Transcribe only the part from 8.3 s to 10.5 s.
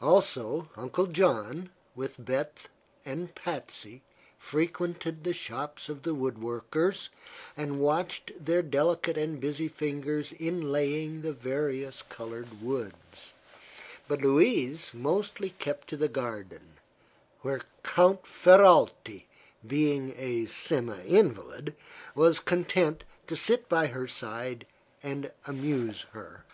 their delicate and busy fingers